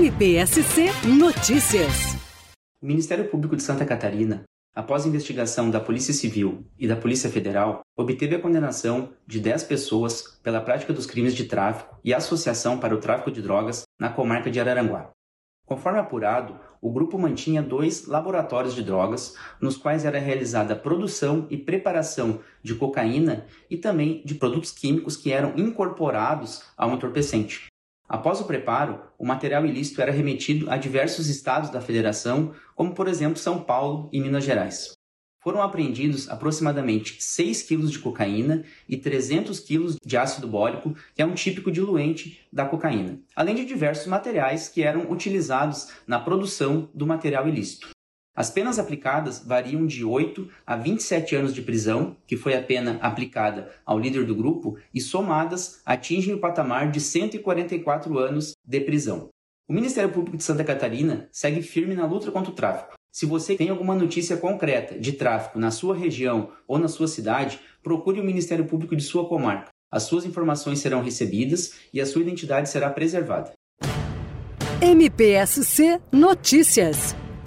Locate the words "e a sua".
71.92-72.22